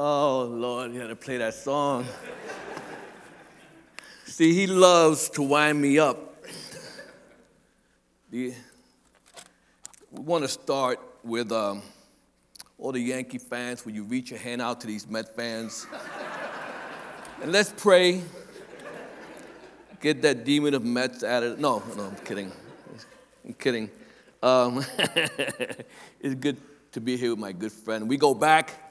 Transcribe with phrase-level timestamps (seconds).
[0.00, 2.06] Oh, Lord, you had to play that song.
[4.26, 6.44] See, he loves to wind me up.
[8.30, 8.54] We
[10.12, 11.82] want to start with um,
[12.78, 13.84] all the Yankee fans.
[13.84, 15.84] Will you reach your hand out to these Met fans?
[17.42, 18.22] and let's pray.
[20.00, 22.52] Get that demon of Mets out of No, no, I'm kidding.
[23.44, 23.90] I'm kidding.
[24.44, 24.84] Um,
[26.20, 26.58] it's good
[26.92, 28.08] to be here with my good friend.
[28.08, 28.87] We go back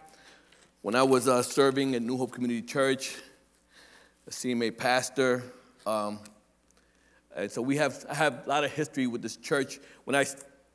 [0.81, 3.15] when I was uh, serving at New Hope Community Church,
[4.27, 5.43] a CMA pastor.
[5.85, 6.19] Um,
[7.35, 9.79] and so we have, I have a lot of history with this church.
[10.03, 10.25] When I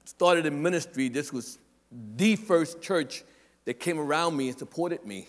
[0.05, 1.59] started in ministry, this was
[2.17, 3.23] the first church
[3.65, 5.29] that came around me and supported me.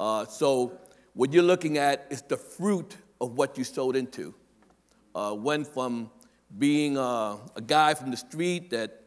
[0.00, 0.78] Uh, so
[1.12, 4.34] what you're looking at is the fruit of what you sowed into.
[5.14, 6.10] Uh, went from
[6.58, 9.02] being uh, a guy from the street that,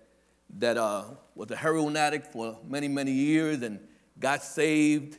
[0.57, 3.79] that uh, was a heroin addict for many, many years and
[4.19, 5.17] got saved,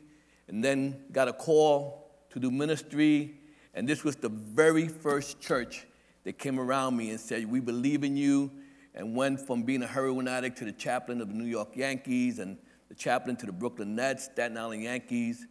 [0.48, 3.34] and then got a call to do ministry.
[3.74, 5.86] And this was the very first church
[6.24, 8.50] that came around me and said, We believe in you,
[8.94, 12.38] and went from being a heroin addict to the chaplain of the New York Yankees
[12.38, 12.56] and
[12.88, 15.46] the chaplain to the Brooklyn Nets, Staten Island Yankees,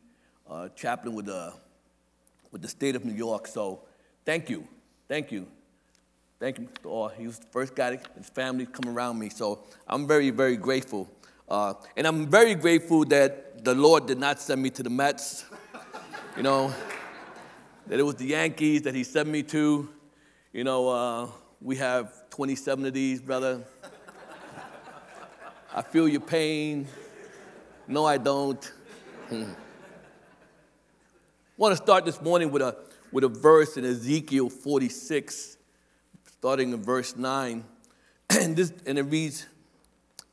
[0.50, 1.54] uh, chaplain with the,
[2.52, 3.48] with the state of New York.
[3.48, 3.82] So
[4.26, 4.68] thank you.
[5.08, 5.48] Thank you.
[6.40, 7.10] Thank you to all.
[7.10, 9.30] He was the first guy, his family come around me.
[9.30, 11.10] So I'm very, very grateful.
[11.48, 15.46] Uh, and I'm very grateful that the Lord did not send me to the Mets.
[16.36, 16.74] You know,
[17.88, 19.88] that it was the Yankees that He sent me to.
[20.52, 21.28] You know, uh,
[21.62, 23.64] we have 27 of these, brother.
[25.74, 26.88] I feel your pain.
[27.88, 28.72] No, I don't.
[29.32, 29.46] I
[31.58, 32.76] want to start this morning with a,
[33.12, 35.58] with a verse in Ezekiel 46,
[36.26, 37.64] starting in verse 9.
[38.32, 39.46] and, this, and it reads,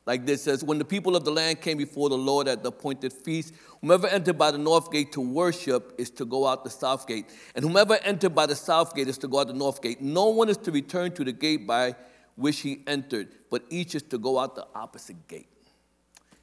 [0.05, 2.69] like this says, When the people of the land came before the Lord at the
[2.69, 6.69] appointed feast, whomever entered by the north gate to worship is to go out the
[6.69, 7.25] south gate.
[7.55, 10.01] And whomever entered by the south gate is to go out the north gate.
[10.01, 11.95] No one is to return to the gate by
[12.35, 15.47] which he entered, but each is to go out the opposite gate.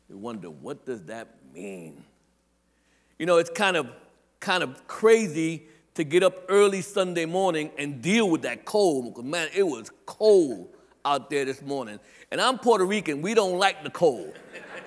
[0.08, 2.02] You wonder, what does that mean?
[3.18, 3.88] You know, it's kind of
[4.38, 9.22] kind of crazy to get up early Sunday morning and deal with that cold.
[9.24, 10.74] Man, it was cold
[11.04, 11.98] out there this morning.
[12.30, 13.22] And I'm Puerto Rican.
[13.22, 14.32] We don't like the cold,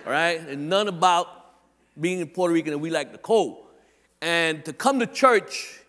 [0.05, 0.39] all right?
[0.39, 1.27] And none about
[1.99, 3.65] being in Puerto Rican and we like the cold.
[4.21, 5.81] And to come to church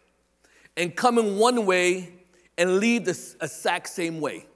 [0.76, 2.12] and come in one way
[2.58, 4.46] and leave the exact same way.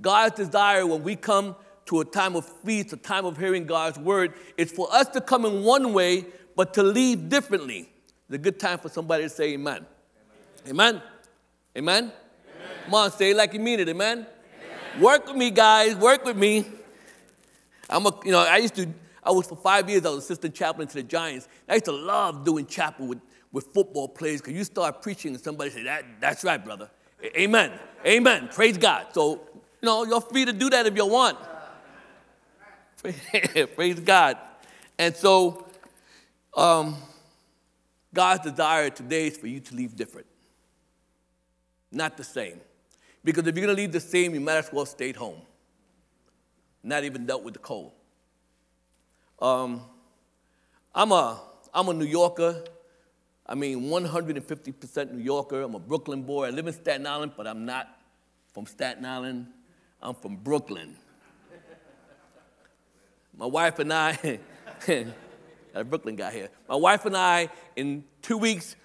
[0.00, 1.54] God's desire when we come
[1.86, 5.20] to a time of feast, a time of hearing God's word, is for us to
[5.20, 6.26] come in one way,
[6.56, 7.90] but to leave differently.
[8.28, 9.86] It's a good time for somebody to say amen.
[10.66, 10.66] Amen.
[10.68, 11.02] Amen.
[11.76, 12.04] amen?
[12.04, 12.12] amen.
[12.84, 14.26] Come on, say it like you mean it, amen.
[15.00, 15.96] Work with me, guys.
[15.96, 16.66] Work with me.
[17.88, 18.88] I'm a, you know, I used to,
[19.22, 21.48] I was for five years, I was assistant chaplain to the Giants.
[21.68, 23.20] I used to love doing chapel with,
[23.52, 26.90] with football players because you start preaching and somebody say, that, that's right, brother.
[27.36, 27.72] Amen.
[28.06, 28.48] Amen.
[28.52, 29.06] Praise God.
[29.12, 29.40] So,
[29.80, 31.38] you know, you're free to do that if you want.
[33.74, 34.38] Praise God.
[34.98, 35.66] And so,
[36.54, 36.96] um,
[38.12, 40.26] God's desire today is for you to leave different,
[41.90, 42.60] not the same.
[43.24, 45.40] Because if you're going to leave the same, you might as well stay home.
[46.82, 47.92] Not even dealt with the cold.
[49.40, 49.82] Um,
[50.94, 51.40] I'm, a,
[51.72, 52.64] I'm a New Yorker.
[53.46, 55.62] I mean, 150% New Yorker.
[55.62, 56.46] I'm a Brooklyn boy.
[56.46, 57.88] I live in Staten Island, but I'm not
[58.52, 59.46] from Staten Island.
[60.00, 60.96] I'm from Brooklyn.
[63.36, 64.40] My wife and I,
[65.74, 66.48] a Brooklyn guy here.
[66.68, 68.76] My wife and I, in two weeks,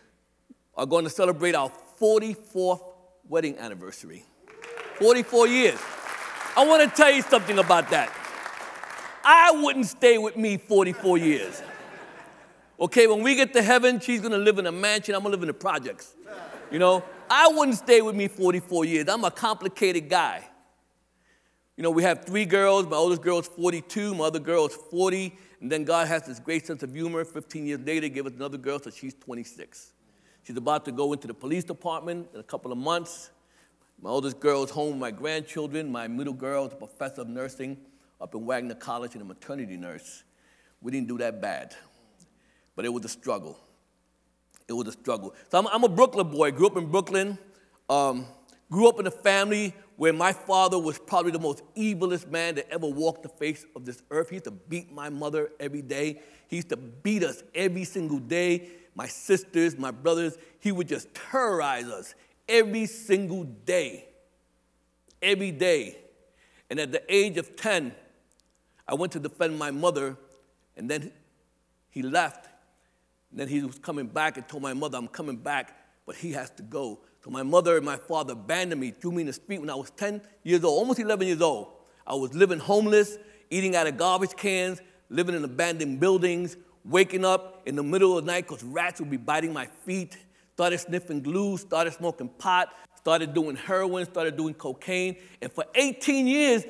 [0.76, 2.82] are going to celebrate our 44th
[3.30, 4.26] wedding anniversary
[5.00, 5.80] 44 years.
[6.56, 8.12] I want to tell you something about that.
[9.24, 11.62] I wouldn't stay with me 44 years.
[12.80, 15.42] Okay, when we get to heaven, she's gonna live in a mansion, I'm gonna live
[15.42, 16.16] in the projects.
[16.72, 19.08] You know, I wouldn't stay with me 44 years.
[19.08, 20.48] I'm a complicated guy.
[21.76, 22.88] You know, we have three girls.
[22.88, 26.40] My oldest girl is 42, my other girl is 40, and then God has this
[26.40, 27.24] great sense of humor.
[27.24, 29.92] 15 years later, gave us another girl, so she's 26.
[30.48, 33.32] She's about to go into the police department in a couple of months.
[34.02, 35.92] My oldest girl is home with my grandchildren.
[35.92, 37.76] My middle girl is a professor of nursing
[38.22, 40.24] up in Wagner College and a maternity nurse.
[40.82, 41.76] We didn't do that bad,
[42.78, 43.60] but it was a struggle.
[44.70, 45.36] It was a struggle.
[45.52, 46.52] So I'm, I'm a Brooklyn boy.
[46.52, 47.38] Grew up in Brooklyn.
[47.90, 48.26] Um,
[48.72, 52.70] grew up in a family where my father was probably the most evilest man that
[52.72, 54.30] ever walked the face of this earth.
[54.30, 56.22] He used to beat my mother every day.
[56.48, 60.38] He used to beat us every single day my sisters, my brothers.
[60.60, 62.16] He would just terrorize us
[62.50, 64.08] every single day.
[65.22, 66.00] Every day.
[66.70, 67.94] And at the age of 10,
[68.88, 70.18] I went to defend my mother,
[70.76, 71.12] and then
[71.90, 72.50] he left,
[73.30, 76.32] And then he was coming back and told my mother, I'm coming back, but he
[76.32, 77.00] has to go.
[77.28, 79.76] So my mother and my father abandoned me, threw me in the street when I
[79.76, 81.68] was 10 years old, almost 11 years old.
[82.08, 83.18] I was living homeless,
[83.50, 84.80] eating out of garbage cans,
[85.10, 89.10] living in abandoned buildings, waking up in the middle of the night because rats would
[89.10, 90.16] be biting my feet.
[90.54, 95.18] Started sniffing glue, started smoking pot, started doing heroin, started doing cocaine.
[95.42, 96.64] And for 18 years,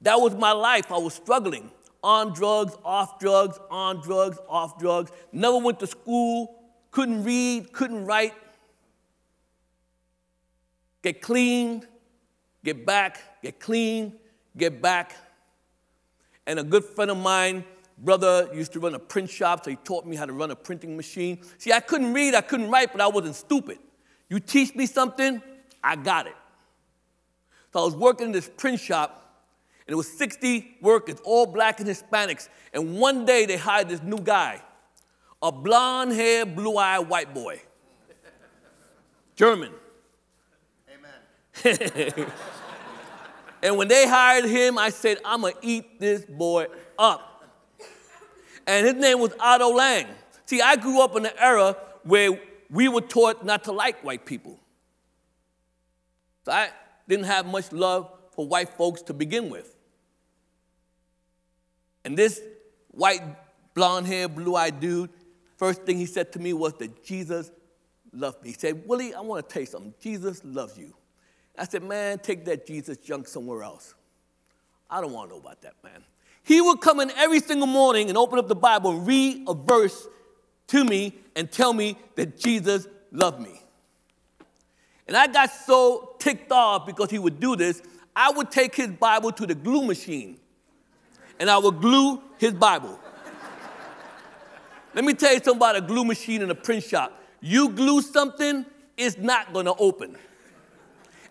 [0.00, 0.90] that was my life.
[0.90, 1.70] I was struggling
[2.02, 5.12] on drugs, off drugs, on drugs, off drugs.
[5.32, 6.62] Never went to school,
[6.92, 8.32] couldn't read, couldn't write.
[11.02, 11.84] Get clean,
[12.64, 14.14] get back, get clean,
[14.56, 15.16] get back.
[16.46, 17.64] And a good friend of mine,
[17.98, 20.56] brother, used to run a print shop, so he taught me how to run a
[20.56, 21.40] printing machine.
[21.58, 23.78] See, I couldn't read, I couldn't write, but I wasn't stupid.
[24.28, 25.42] You teach me something,
[25.82, 26.36] I got it.
[27.72, 29.44] So I was working in this print shop,
[29.86, 32.48] and it was 60 workers, all black and Hispanics.
[32.72, 34.62] And one day they hired this new guy,
[35.42, 37.60] a blonde haired, blue eyed white boy,
[39.34, 39.72] German.
[43.62, 46.66] And when they hired him, I said, I'm gonna eat this boy
[46.98, 47.44] up.
[48.66, 50.06] And his name was Otto Lang.
[50.46, 52.38] See, I grew up in an era where
[52.70, 54.58] we were taught not to like white people.
[56.44, 56.70] So I
[57.08, 59.76] didn't have much love for white folks to begin with.
[62.04, 62.40] And this
[62.90, 63.22] white,
[63.74, 65.10] blonde haired, blue eyed dude,
[65.56, 67.52] first thing he said to me was that Jesus
[68.12, 68.50] loved me.
[68.50, 69.94] He said, Willie, I want to tell you something.
[70.00, 70.94] Jesus loves you.
[71.62, 73.94] I said, man, take that Jesus junk somewhere else.
[74.90, 76.02] I don't want to know about that, man.
[76.42, 79.54] He would come in every single morning and open up the Bible and read a
[79.54, 80.08] verse
[80.66, 83.62] to me and tell me that Jesus loved me.
[85.06, 87.80] And I got so ticked off because he would do this,
[88.16, 90.40] I would take his Bible to the glue machine
[91.38, 92.98] and I would glue his Bible.
[94.94, 97.22] Let me tell you something about a glue machine in a print shop.
[97.40, 98.66] You glue something,
[98.96, 100.16] it's not gonna open.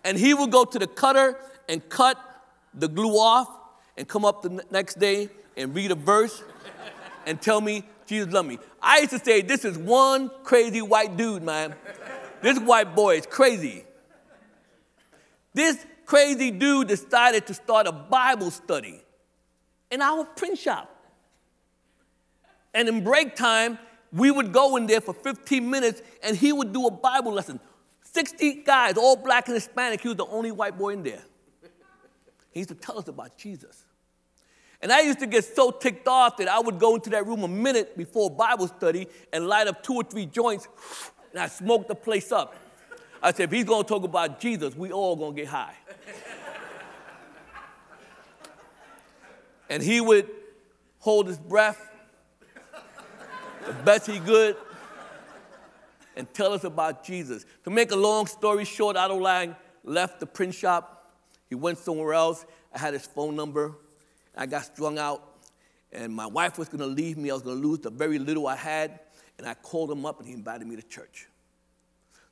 [0.04, 1.38] And he would go to the cutter
[1.68, 2.18] and cut
[2.74, 3.48] the glue off
[3.96, 6.42] and come up the next day and read a verse
[7.26, 8.58] and tell me Jesus loved me.
[8.82, 11.74] I used to say, this is one crazy white dude, man.
[12.42, 13.84] This white boy is crazy.
[15.54, 19.02] This crazy dude decided to start a Bible study
[19.90, 20.88] in our print shop.
[22.74, 23.78] And in break time,
[24.12, 27.60] we would go in there for 15 minutes and he would do a Bible lesson.
[28.12, 30.02] 60 guys, all black and Hispanic.
[30.02, 31.22] He was the only white boy in there.
[32.50, 33.84] He used to tell us about Jesus.
[34.82, 37.44] And I used to get so ticked off that I would go into that room
[37.44, 40.68] a minute before Bible study and light up two or three joints,
[41.30, 42.56] and I smoked the place up.
[43.22, 45.76] I said, if he's gonna talk about Jesus, we all gonna get high.
[49.70, 50.28] and he would
[50.98, 51.88] hold his breath
[53.66, 54.56] the best he could
[56.16, 57.44] and tell us about Jesus.
[57.64, 61.12] To make a long story short, Otto Lang left the print shop.
[61.48, 62.44] He went somewhere else.
[62.74, 63.74] I had his phone number.
[64.36, 65.22] I got strung out,
[65.92, 67.30] and my wife was going to leave me.
[67.30, 69.00] I was going to lose the very little I had,
[69.38, 71.28] and I called him up, and he invited me to church.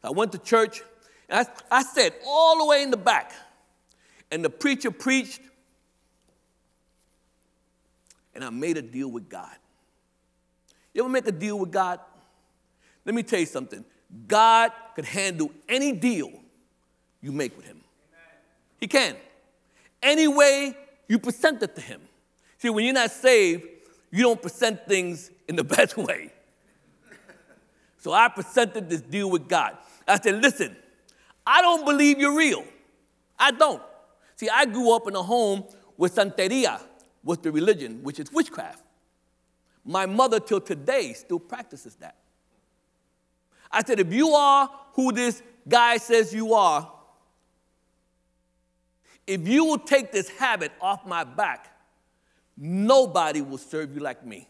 [0.02, 0.82] I went to church,
[1.28, 3.32] and I, I sat all the way in the back,
[4.30, 5.40] and the preacher preached,
[8.34, 9.54] and I made a deal with God.
[10.94, 12.00] You ever make a deal with God?
[13.10, 13.84] Let me tell you something.
[14.28, 16.30] God could handle any deal
[17.20, 17.80] you make with Him.
[18.78, 19.16] He can.
[20.00, 20.76] Any way
[21.08, 22.02] you present it to Him.
[22.58, 23.66] See, when you're not saved,
[24.12, 26.32] you don't present things in the best way.
[27.98, 29.76] So I presented this deal with God.
[30.06, 30.76] I said, listen,
[31.44, 32.62] I don't believe you're real.
[33.36, 33.82] I don't.
[34.36, 35.64] See, I grew up in a home
[35.96, 36.80] where Santeria
[37.24, 38.84] was the religion, which is witchcraft.
[39.84, 42.14] My mother, till today, still practices that.
[43.70, 46.90] I said, if you are who this guy says you are,
[49.26, 51.72] if you will take this habit off my back,
[52.56, 54.48] nobody will serve you like me.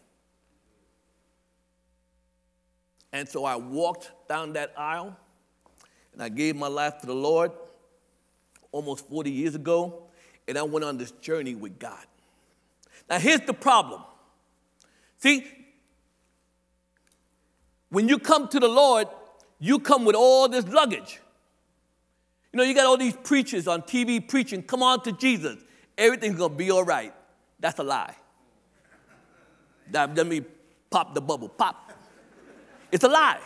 [3.13, 5.15] And so I walked down that aisle
[6.13, 7.51] and I gave my life to the Lord
[8.71, 10.03] almost 40 years ago,
[10.47, 12.05] and I went on this journey with God.
[13.09, 14.01] Now, here's the problem.
[15.17, 15.45] See,
[17.91, 19.07] when you come to the Lord,
[19.59, 21.19] you come with all this luggage.
[22.51, 25.57] You know, you got all these preachers on TV preaching, come on to Jesus.
[25.97, 27.13] Everything's gonna be all right.
[27.59, 28.15] That's a lie.
[29.91, 30.41] That, let me
[30.89, 31.49] pop the bubble.
[31.49, 31.91] Pop.
[32.91, 33.39] It's a lie.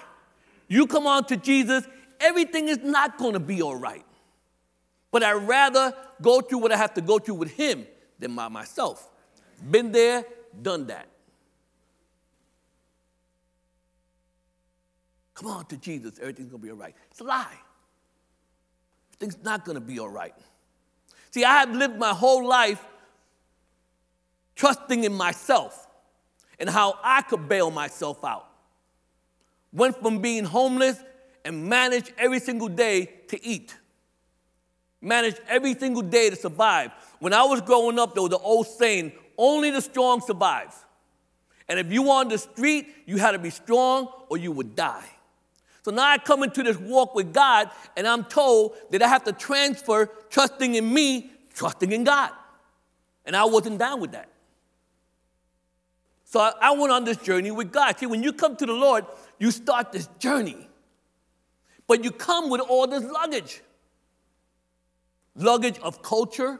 [0.67, 1.85] You come on to Jesus,
[2.19, 4.05] everything is not gonna be all right.
[5.11, 7.85] But I'd rather go through what I have to go through with Him
[8.19, 9.09] than by myself.
[9.71, 10.25] Been there,
[10.61, 11.07] done that.
[15.35, 16.95] Come on to Jesus, everything's gonna be all right.
[17.11, 17.59] It's a lie.
[19.13, 20.33] Everything's not gonna be all right.
[21.31, 22.83] See, I have lived my whole life
[24.55, 25.87] trusting in myself
[26.59, 28.47] and how I could bail myself out.
[29.73, 30.97] Went from being homeless
[31.43, 33.75] and managed every single day to eat.
[35.01, 36.91] Managed every single day to survive.
[37.19, 40.73] When I was growing up, there was an old saying only the strong survive.
[41.67, 44.75] And if you were on the street, you had to be strong or you would
[44.75, 45.09] die.
[45.85, 49.23] So now I come into this walk with God, and I'm told that I have
[49.25, 52.31] to transfer trusting in me, trusting in God.
[53.23, 54.27] And I wasn't down with that.
[56.23, 57.99] So I, I went on this journey with God.
[57.99, 59.05] See, when you come to the Lord,
[59.37, 60.67] you start this journey.
[61.85, 63.61] But you come with all this luggage
[65.35, 66.59] luggage of culture,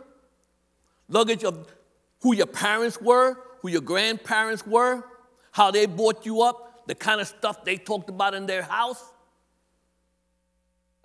[1.10, 1.74] luggage of
[2.22, 5.03] who your parents were, who your grandparents were,
[5.51, 9.13] how they brought you up, the kind of stuff they talked about in their house.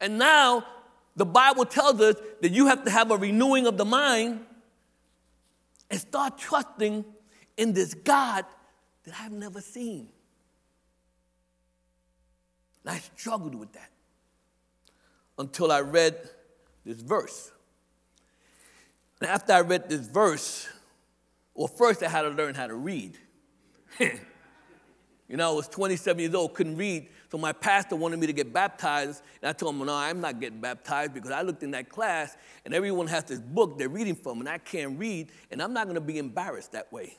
[0.00, 0.64] And now
[1.16, 4.40] the Bible tells us that you have to have a renewing of the mind
[5.90, 7.04] and start trusting
[7.56, 8.44] in this God
[9.04, 10.08] that I've never seen.
[12.84, 13.90] And I struggled with that
[15.38, 16.16] until I read
[16.84, 17.50] this verse.
[19.20, 20.66] And after I read this verse,
[21.54, 23.18] well, first I had to learn how to read.
[23.98, 24.16] you
[25.28, 28.52] know, I was 27 years old, couldn't read, so my pastor wanted me to get
[28.52, 31.88] baptized, and I told him, no, I'm not getting baptized because I looked in that
[31.88, 35.72] class, and everyone has this book they're reading from, and I can't read, and I'm
[35.72, 37.16] not going to be embarrassed that way.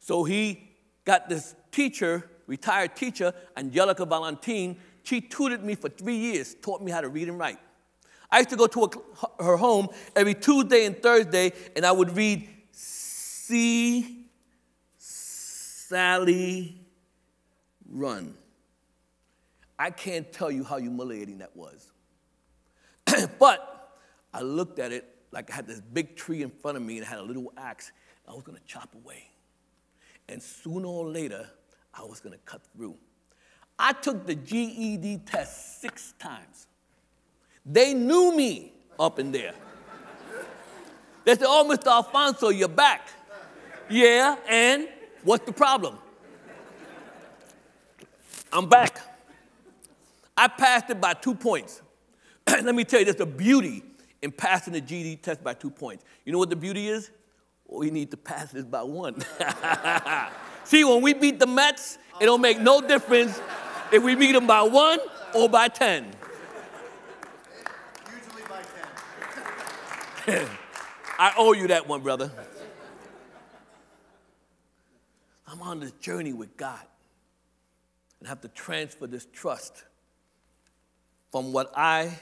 [0.00, 0.70] So he
[1.04, 4.76] got this teacher, retired teacher, Angelica Valentin.
[5.04, 7.58] She tutored me for three years, taught me how to read and write.
[8.28, 12.16] I used to go to a, her home every Tuesday and Thursday, and I would
[12.16, 14.26] read See
[14.98, 16.80] Sally
[17.88, 18.34] Run.
[19.78, 21.92] I can't tell you how humiliating that was.
[23.38, 23.98] but
[24.32, 27.06] I looked at it like I had this big tree in front of me and
[27.06, 27.92] I had a little axe.
[28.28, 29.30] I was going to chop away.
[30.28, 31.48] And sooner or later,
[31.94, 32.96] I was going to cut through.
[33.78, 36.66] I took the GED test six times.
[37.64, 39.52] They knew me up in there.
[41.24, 41.88] They said, Oh, Mr.
[41.88, 43.08] Alfonso, you're back.
[43.90, 44.88] Yeah, and
[45.22, 45.98] what's the problem?
[48.52, 49.00] I'm back.
[50.36, 51.82] I passed it by two points.
[52.46, 53.82] Let me tell you, there's a beauty
[54.22, 56.04] in passing the GED test by two points.
[56.24, 57.10] You know what the beauty is?
[57.68, 59.22] We need to pass this by one.
[60.64, 63.40] See, when we beat the Mets, it don't make no difference
[63.92, 64.98] if we beat them by one
[65.34, 66.06] or by 10.
[68.04, 68.62] Usually by
[70.26, 70.48] 10.
[71.18, 72.30] I owe you that one, brother.
[75.48, 76.80] I'm on this journey with God
[78.18, 79.84] and have to transfer this trust
[81.30, 82.18] from what I,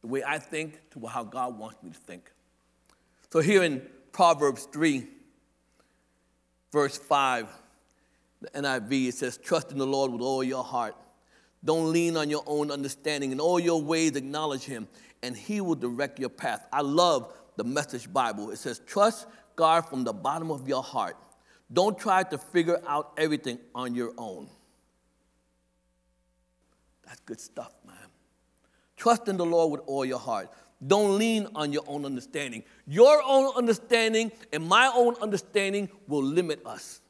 [0.00, 2.30] the way I think, to how God wants me to think.
[3.32, 5.06] So here in Proverbs 3,
[6.72, 7.48] verse 5,
[8.40, 10.94] the NIV, it says, Trust in the Lord with all your heart.
[11.64, 13.32] Don't lean on your own understanding.
[13.32, 14.86] In all your ways, acknowledge Him,
[15.22, 16.66] and He will direct your path.
[16.72, 18.50] I love the Message Bible.
[18.50, 19.26] It says, Trust
[19.56, 21.16] God from the bottom of your heart.
[21.72, 24.48] Don't try to figure out everything on your own.
[27.06, 27.96] That's good stuff, man.
[28.96, 30.50] Trust in the Lord with all your heart.
[30.86, 32.62] Don't lean on your own understanding.
[32.86, 37.00] Your own understanding and my own understanding will limit us.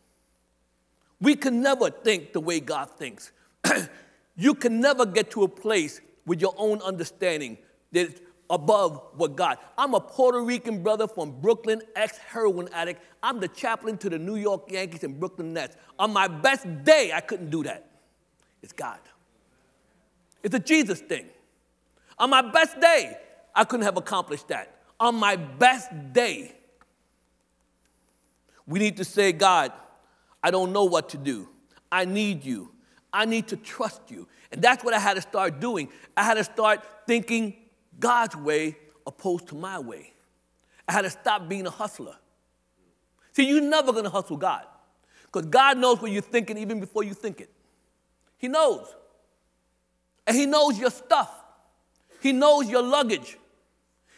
[1.20, 3.32] We can never think the way God thinks.
[4.36, 7.58] you can never get to a place with your own understanding
[7.90, 9.58] that's above what God.
[9.76, 13.02] I'm a Puerto Rican brother from Brooklyn, ex heroin addict.
[13.22, 15.76] I'm the chaplain to the New York Yankees and Brooklyn Nets.
[15.98, 17.88] On my best day, I couldn't do that.
[18.62, 19.00] It's God.
[20.46, 21.26] It's a Jesus thing.
[22.20, 23.18] On my best day,
[23.52, 24.80] I couldn't have accomplished that.
[25.00, 26.54] On my best day,
[28.64, 29.72] we need to say, God,
[30.44, 31.48] I don't know what to do.
[31.90, 32.70] I need you.
[33.12, 34.28] I need to trust you.
[34.52, 35.88] And that's what I had to start doing.
[36.16, 37.56] I had to start thinking
[37.98, 40.12] God's way opposed to my way.
[40.88, 42.14] I had to stop being a hustler.
[43.32, 44.64] See, you're never going to hustle God
[45.24, 47.50] because God knows what you're thinking even before you think it.
[48.38, 48.94] He knows.
[50.26, 51.30] And He knows your stuff,
[52.20, 53.38] He knows your luggage.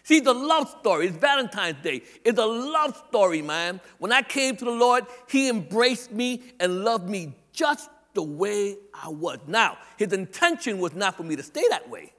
[0.05, 2.03] See, the love story, it's Valentine's Day.
[2.25, 3.79] It's a love story, man.
[3.99, 8.79] When I came to the Lord, He embraced me and loved me just the way
[8.95, 9.38] I was.
[9.47, 12.15] Now, His intention was not for me to stay that way.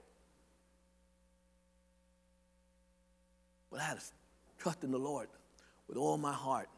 [3.71, 4.05] But I had to
[4.59, 5.29] trust in the Lord
[5.87, 6.69] with all my heart.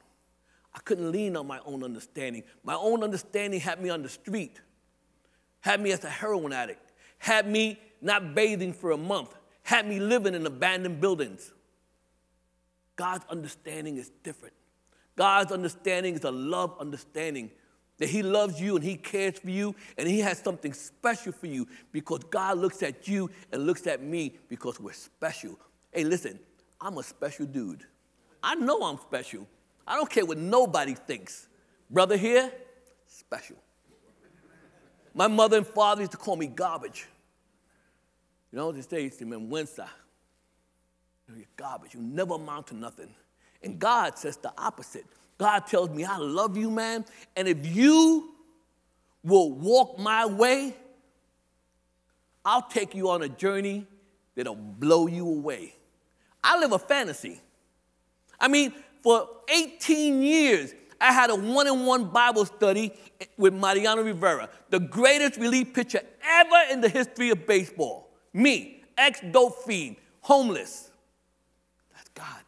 [0.74, 2.44] I couldn't lean on my own understanding.
[2.63, 4.62] My own understanding had me on the street,
[5.60, 6.90] had me as a heroin addict,
[7.22, 11.54] had me not bathing for a month, had me living in abandoned buildings.
[12.96, 14.56] God's understanding is different.
[15.16, 17.51] God's understanding is a love understanding
[18.00, 21.46] that He loves you and He cares for you and He has something special for
[21.46, 25.60] you because God looks at you and looks at me because we're special.
[25.92, 26.40] Hey, listen,
[26.82, 27.84] I'm a special dude.
[28.42, 29.48] I know I'm special.
[29.86, 31.48] I don't care what nobody thinks.
[31.88, 32.51] Brother here,
[33.06, 33.58] special.
[35.13, 37.08] My mother and father used to call me garbage.
[38.51, 39.86] You know, they say me, Wednesday,
[41.36, 41.94] you're garbage.
[41.94, 43.10] You never amount to nothing.
[43.63, 45.06] And God says the opposite.
[45.38, 47.06] God tells me, I love you, man.
[47.36, 48.32] And if you
[49.24, 50.75] will walk my way,
[52.44, 53.86] I'll take you on a journey
[54.36, 55.75] that'll blow you away.
[56.44, 57.39] I live a fantasy.
[58.39, 62.93] I mean, for 18 years, I had a one on one Bible study
[63.36, 68.12] with Mariano Rivera, the greatest relief pitcher ever in the history of baseball.
[68.34, 70.91] Me, ex dope fiend, homeless.
[71.96, 72.43] That's God.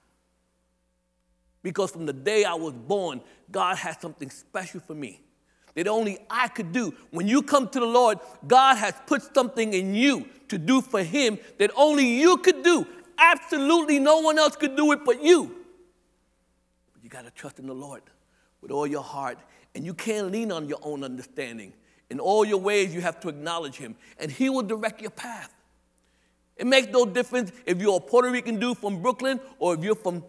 [1.63, 5.21] Because from the day I was born, God had something special for me
[5.73, 6.93] that only I could do.
[7.09, 11.01] When you come to the Lord, God has put something in you to do for
[11.01, 12.85] Him that only you could do.
[13.17, 15.55] Absolutely no one else could do it but you.
[16.93, 18.03] But you got to trust in the Lord
[18.63, 19.37] with all your heart,
[19.75, 21.73] and you can't lean on your own understanding.
[22.09, 25.53] In all your ways, you have to acknowledge Him, and He will direct your path.
[26.55, 29.95] It makes no difference if you're a Puerto Rican dude from Brooklyn or if you're
[29.95, 30.23] from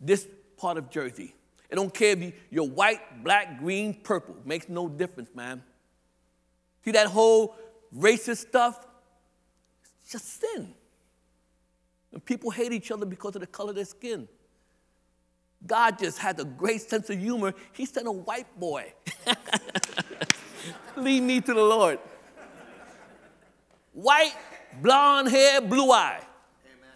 [0.00, 0.26] this
[0.56, 1.34] part of Jersey.
[1.68, 4.36] It don't care if you're white, black, green, purple.
[4.44, 5.62] Makes no difference, man.
[6.84, 7.54] See that whole
[7.96, 8.86] racist stuff?
[10.02, 10.72] It's just sin.
[12.12, 14.28] And people hate each other because of the color of their skin.
[15.66, 17.54] God just had a great sense of humor.
[17.72, 18.92] He sent a white boy.
[20.96, 21.98] Lead me to the Lord.
[23.92, 24.34] White,
[24.80, 26.20] blonde hair, blue eye.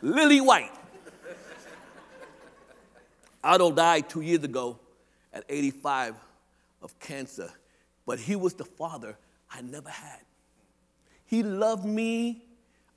[0.03, 0.17] Amen.
[0.17, 0.71] Lily white.
[3.43, 4.79] Otto died two years ago
[5.33, 6.15] at 85
[6.83, 7.51] of cancer,
[8.05, 9.17] but he was the father
[9.51, 10.21] I never had.
[11.25, 12.45] He loved me.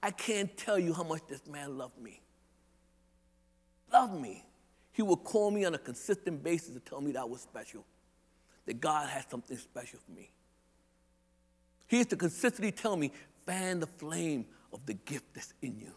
[0.02, 2.20] I can't tell you how much this man loved me.
[3.92, 4.44] Loved me.
[4.94, 7.84] He would call me on a consistent basis to tell me that I was special,
[8.66, 10.30] that God had something special for me.
[11.88, 13.12] He used to consistently tell me,
[13.46, 15.92] fan the flame of the gift that's in you.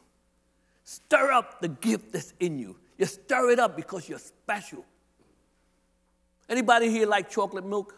[0.84, 2.76] Stir up the gift that's in you.
[2.98, 4.84] You stir it up because you're special.
[6.48, 7.94] Anybody here like chocolate milk?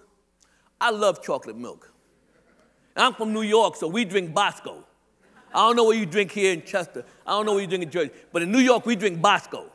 [0.81, 1.93] I love chocolate milk.
[2.97, 4.85] I'm from New York, so we drink Bosco.
[5.55, 7.05] I don't know what you drink here in Chester.
[7.27, 8.11] I don't know what you drink in Jersey.
[8.33, 9.71] But in New York, we drink Bosco.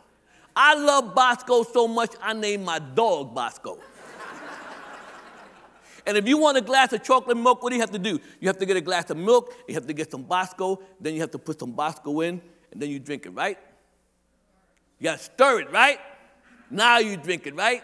[0.55, 3.79] I love Bosco so much, I named my dog Bosco.
[6.05, 8.19] and if you want a glass of chocolate milk, what do you have to do?
[8.39, 11.13] You have to get a glass of milk, you have to get some Bosco, then
[11.15, 13.57] you have to put some Bosco in, and then you drink it, right?
[14.99, 15.99] You gotta stir it, right?
[16.69, 17.83] Now you drink it, right?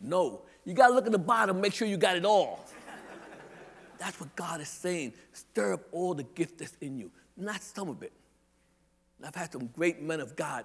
[0.00, 0.42] No.
[0.64, 2.64] You gotta look at the bottom, make sure you got it all.
[3.98, 5.12] That's what God is saying.
[5.32, 8.12] Stir up all the gift that's in you, not some of it.
[9.18, 10.64] And I've had some great men of God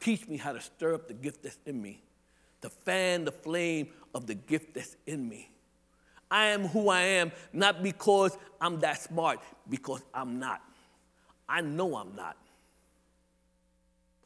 [0.00, 2.02] teach me how to stir up the gift that's in me,
[2.60, 5.50] to fan the flame of the gift that's in me.
[6.30, 10.60] I am who I am, not because I'm that smart, because I'm not.
[11.48, 12.36] I know I'm not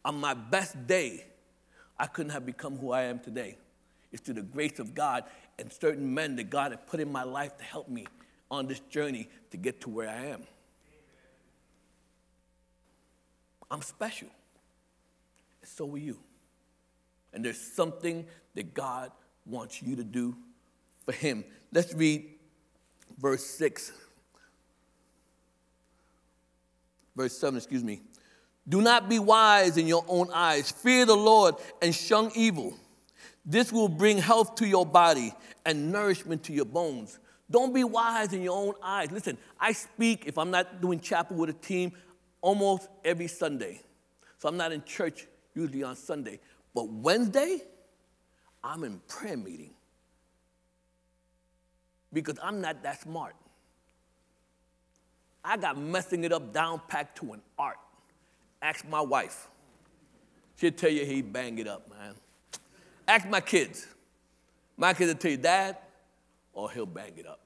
[0.05, 1.25] on my best day,
[1.99, 3.57] I couldn't have become who I am today.
[4.11, 5.25] It's through the grace of God
[5.59, 8.07] and certain men that God had put in my life to help me
[8.51, 10.43] on this journey to get to where I am.
[13.71, 14.29] I'm special.
[15.65, 16.19] So are you.
[17.33, 19.11] And there's something that God
[19.47, 20.37] wants you to do
[21.05, 21.45] for Him.
[21.73, 22.27] Let's read
[23.19, 23.93] verse 6.
[27.17, 28.01] Verse 7, excuse me.
[28.69, 30.71] Do not be wise in your own eyes.
[30.71, 32.75] Fear the Lord and shun evil.
[33.45, 35.35] This will bring health to your body
[35.67, 37.19] and nourishment to your bones.
[37.51, 39.11] Don't be wise in your own eyes.
[39.11, 41.93] Listen, I speak, if I'm not doing chapel with a team,
[42.41, 43.81] almost every Sunday.
[44.39, 46.41] So I'm not in church usually on Sunday.
[46.75, 47.63] But Wednesday,
[48.63, 49.75] I'm in prayer meeting.
[52.13, 53.35] Because I'm not that smart.
[55.45, 57.79] I got messing it up down packed to an art.
[58.61, 59.49] Ask my wife.
[60.57, 62.15] She'll tell you he bang it up, man.
[63.09, 63.87] Ask my kids.
[64.77, 65.77] My kids will tell you, Dad,
[66.53, 67.41] or he'll bang it up.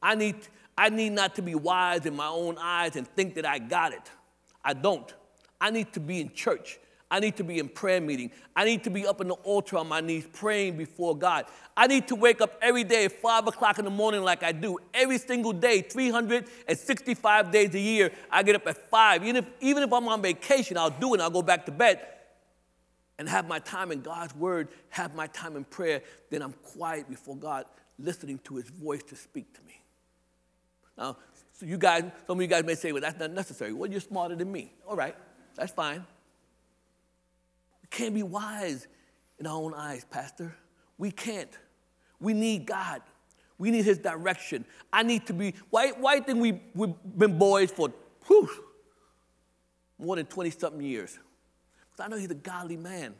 [0.00, 0.36] I need,
[0.76, 3.92] I need not to be wise in my own eyes and think that I got
[3.92, 4.10] it.
[4.64, 5.12] I don't.
[5.64, 6.78] I need to be in church.
[7.10, 8.30] I need to be in prayer meeting.
[8.54, 11.46] I need to be up in the altar on my knees praying before God.
[11.74, 14.52] I need to wake up every day at 5 o'clock in the morning like I
[14.52, 14.76] do.
[14.92, 19.22] Every single day, 365 days a year, I get up at 5.
[19.22, 21.72] Even if, even if I'm on vacation, I'll do it and I'll go back to
[21.72, 22.06] bed
[23.18, 26.02] and have my time in God's word, have my time in prayer.
[26.28, 27.64] Then I'm quiet before God,
[27.98, 29.80] listening to his voice to speak to me.
[30.98, 31.16] Now,
[31.54, 33.72] so you guys, some of you guys may say, well, that's not necessary.
[33.72, 34.74] Well, you're smarter than me.
[34.86, 35.14] All right,
[35.54, 36.04] that's fine.
[37.82, 38.86] We can't be wise
[39.38, 40.54] in our own eyes, Pastor.
[40.98, 41.50] We can't.
[42.20, 43.02] We need God.
[43.58, 44.64] We need His direction.
[44.92, 47.92] I need to be, why, why think we, we've been boys for
[48.26, 48.48] whew,
[49.98, 51.18] more than 20 something years?
[51.90, 53.14] Because I know He's a godly man.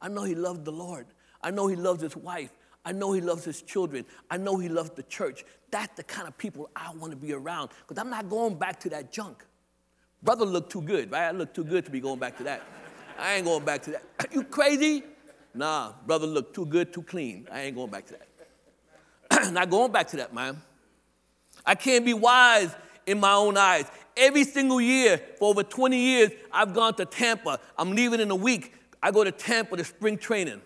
[0.00, 1.06] I know He loves the Lord.
[1.42, 2.50] I know He loves His wife.
[2.84, 4.04] I know he loves his children.
[4.30, 5.44] I know he loves the church.
[5.70, 8.80] That's the kind of people I want to be around because I'm not going back
[8.80, 9.44] to that junk.
[10.22, 11.28] Brother looked too good, right?
[11.28, 12.62] I look too good to be going back to that.
[13.18, 14.02] I ain't going back to that.
[14.18, 15.02] Are you crazy?
[15.54, 17.48] Nah, brother looked too good, too clean.
[17.50, 19.52] I ain't going back to that.
[19.52, 20.60] not going back to that, man.
[21.64, 22.74] I can't be wise
[23.06, 23.90] in my own eyes.
[24.16, 27.58] Every single year for over 20 years, I've gone to Tampa.
[27.76, 28.74] I'm leaving in a week.
[29.02, 30.60] I go to Tampa to spring training.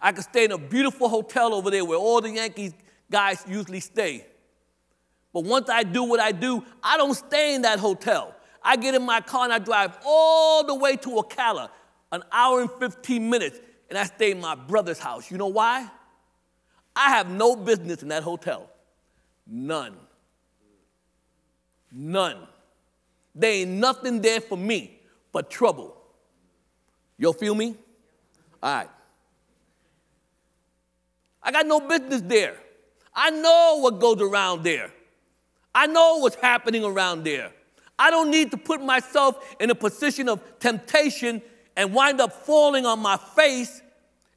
[0.00, 2.72] I could stay in a beautiful hotel over there where all the Yankees
[3.10, 4.26] guys usually stay.
[5.34, 8.34] But once I do what I do, I don't stay in that hotel.
[8.62, 11.68] I get in my car and I drive all the way to Ocala,
[12.12, 15.30] an hour and 15 minutes, and I stay in my brother's house.
[15.30, 15.90] You know why?
[16.94, 18.70] I have no business in that hotel.
[19.44, 19.96] None.
[21.90, 22.38] None.
[23.34, 25.00] There ain't nothing there for me
[25.32, 25.96] but trouble.
[27.18, 27.74] You'll feel me?
[28.62, 28.90] All right.
[31.42, 32.56] I got no business there.
[33.12, 34.92] I know what goes around there.
[35.74, 37.50] I know what's happening around there.
[37.98, 41.42] I don't need to put myself in a position of temptation
[41.76, 43.82] and wind up falling on my face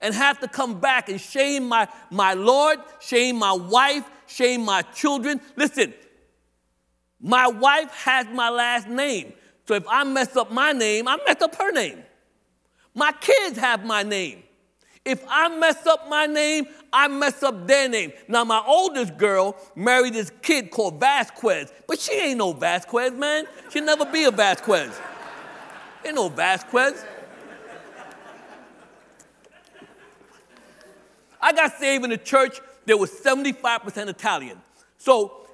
[0.02, 4.82] and have to come back and shame my, my Lord, shame my wife, shame my
[4.84, 5.42] children.
[5.56, 5.94] Listen,
[7.20, 9.34] my wife has my last name.
[9.68, 12.04] So if I mess up my name, I mess up her name.
[12.94, 14.44] My kids have my name.
[15.08, 18.12] If I mess up my name, I mess up their name.
[18.28, 23.46] Now, my oldest girl married this kid called Vasquez, but she ain't no Vasquez, man.
[23.70, 25.00] She'll never be a Vasquez.
[26.06, 27.06] Ain't no Vasquez.
[31.42, 34.62] I got saved in a church that was 75% Italian.
[34.98, 35.48] So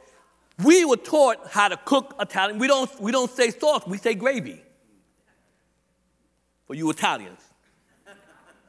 [0.63, 2.57] we were taught how to cook Italian.
[2.57, 4.63] We don't, we don't say sauce, we say gravy.
[6.65, 7.41] For you Italians.
[8.07, 8.13] All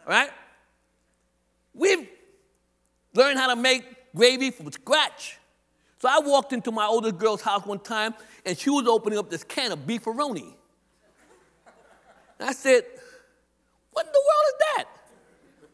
[0.08, 0.30] right?
[1.74, 2.08] We've
[3.14, 3.84] learned how to make
[4.14, 5.38] gravy from scratch.
[5.98, 9.30] So I walked into my oldest girl's house one time, and she was opening up
[9.30, 10.54] this can of beefaroni.
[12.38, 12.82] And I said,
[13.90, 14.84] What in the world is that?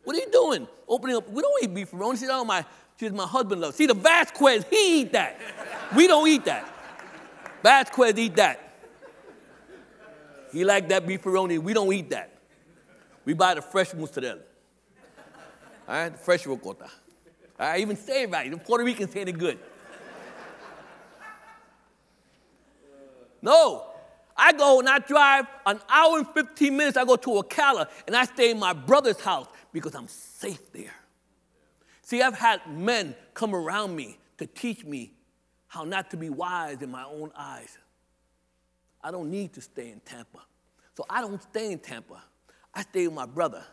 [0.05, 0.69] What are you doing?
[0.89, 2.13] Opening up, we don't eat beefaroni.
[2.13, 2.65] She said, Oh, my,
[2.99, 3.77] she said, my husband loves.
[3.77, 5.39] See, the Vasquez, he eat that.
[5.97, 6.69] We don't eat that.
[7.63, 8.73] Vasquez eat that.
[10.53, 11.59] He like that beefaroni.
[11.59, 12.31] We don't eat that.
[13.25, 14.41] We buy the fresh mozzarella.
[15.91, 16.89] All right, fresh ricotta.
[17.59, 18.49] I even say it right.
[18.49, 19.59] The Puerto Ricans saying it good.
[23.43, 23.87] No,
[24.37, 26.97] I go and I drive an hour and 15 minutes.
[26.97, 30.95] I go to Ocala and I stay in my brother's house because I'm safe there.
[32.03, 35.11] See, I've had men come around me to teach me
[35.67, 37.77] how not to be wise in my own eyes.
[39.03, 40.39] I don't need to stay in Tampa.
[40.97, 42.23] So I don't stay in Tampa.
[42.73, 43.65] I stay with my brother.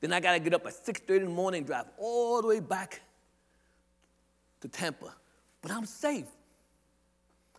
[0.00, 2.60] Then I got to get up at 6:30 in the morning, drive all the way
[2.60, 3.00] back
[4.60, 5.14] to Tampa.
[5.62, 6.26] But I'm safe.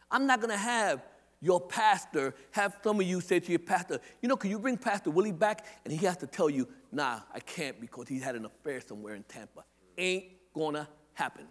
[0.09, 1.01] I'm not going to have
[1.41, 4.77] your pastor have some of you say to your pastor, you know, can you bring
[4.77, 5.65] Pastor Willie back?
[5.83, 9.15] And he has to tell you, nah, I can't because he had an affair somewhere
[9.15, 9.63] in Tampa.
[9.97, 11.47] Ain't gonna happen.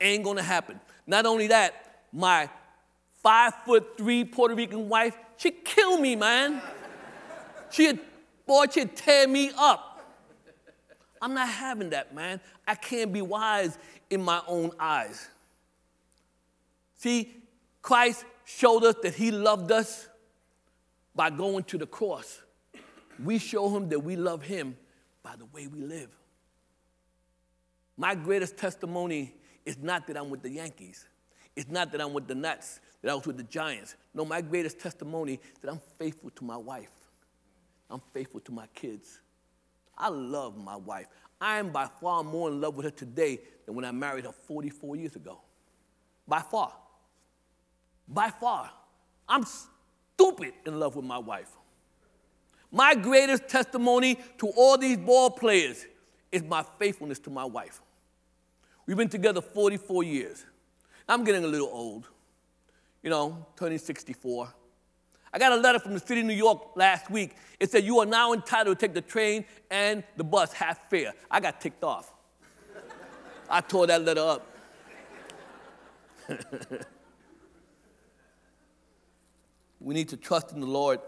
[0.00, 0.78] Ain't gonna happen.
[1.06, 2.50] Not only that, my
[3.22, 6.60] five foot three Puerto Rican wife, she killed me, man.
[7.70, 8.00] She had
[8.46, 9.92] Boy, she'd tear me up.
[11.20, 12.40] I'm not having that, man.
[12.66, 13.78] I can't be wise
[14.10, 15.28] in my own eyes.
[16.96, 17.34] See,
[17.82, 20.08] Christ showed us that He loved us
[21.14, 22.42] by going to the cross.
[23.22, 24.76] We show Him that we love Him
[25.22, 26.10] by the way we live.
[27.96, 31.06] My greatest testimony is not that I'm with the Yankees.
[31.56, 33.96] It's not that I'm with the Nets, that I was with the Giants.
[34.14, 36.90] No, my greatest testimony that I'm faithful to my wife.
[37.90, 39.20] I'm faithful to my kids.
[39.96, 41.06] I love my wife.
[41.40, 44.32] I am by far more in love with her today than when I married her
[44.32, 45.40] 44 years ago.
[46.26, 46.72] By far.
[48.08, 48.70] By far.
[49.28, 49.44] I'm,
[50.16, 51.50] stupid in love with my wife.
[52.72, 55.86] My greatest testimony to all these ball players
[56.32, 57.80] is my faithfulness to my wife.
[58.86, 60.44] We've been together 44 years.
[61.08, 62.08] I'm getting a little old,
[63.02, 64.52] you know, turning 64.
[65.32, 67.36] I got a letter from the city of New York last week.
[67.60, 71.12] It said, You are now entitled to take the train and the bus half fare.
[71.30, 72.12] I got ticked off.
[73.48, 74.46] I tore that letter up.
[79.80, 81.00] we need to trust in the Lord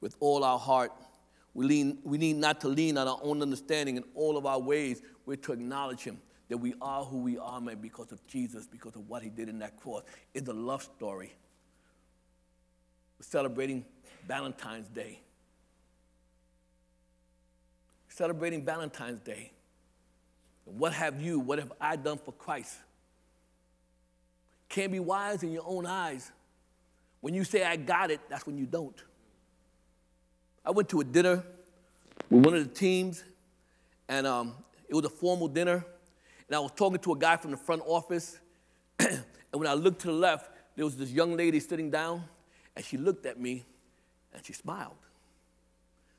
[0.00, 0.92] with all our heart.
[1.54, 4.60] We, lean, we need not to lean on our own understanding in all of our
[4.60, 5.02] ways.
[5.24, 8.94] We're to acknowledge Him that we are who we are, man, because of Jesus, because
[8.94, 10.02] of what He did in that cross.
[10.34, 11.34] It's a love story.
[13.20, 13.84] Celebrating
[14.26, 15.20] Valentine's Day.
[18.08, 19.52] Celebrating Valentine's Day.
[20.64, 22.76] What have you, what have I done for Christ?
[24.68, 26.32] Can't be wise in your own eyes.
[27.20, 29.00] When you say, I got it, that's when you don't.
[30.64, 31.44] I went to a dinner
[32.30, 33.22] with one of the teams,
[34.08, 34.54] and um,
[34.88, 35.84] it was a formal dinner.
[36.48, 38.38] And I was talking to a guy from the front office,
[38.98, 42.24] and when I looked to the left, there was this young lady sitting down,
[42.76, 43.64] and she looked at me,
[44.34, 44.96] and she smiled.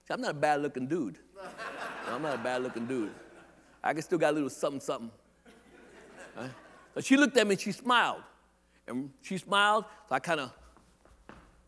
[0.08, 1.20] See, I'm not a bad looking dude.
[2.10, 3.12] I'm not a bad looking dude.
[3.84, 5.12] I can still got a little something, something.
[6.36, 6.50] Right?
[6.96, 8.24] So she looked at me and she smiled.
[8.88, 10.52] And she smiled, so I kind of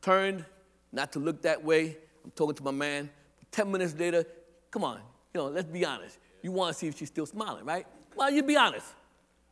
[0.02, 0.46] turned,
[0.92, 1.98] not to look that way.
[2.24, 3.10] I'm talking to my man.
[3.52, 4.26] 10 minutes later,
[4.72, 5.00] come on,
[5.34, 6.18] you know, let's be honest.
[6.42, 7.86] You want to see if she's still smiling, right?
[8.16, 8.88] Well, you be honest.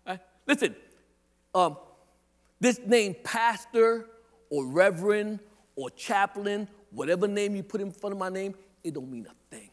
[0.06, 0.20] Right?
[0.46, 0.76] Listen,
[1.54, 1.78] um,
[2.60, 4.08] this name, pastor
[4.50, 5.40] or reverend
[5.76, 9.56] or chaplain, whatever name you put in front of my name, it don't mean a
[9.56, 9.70] thing.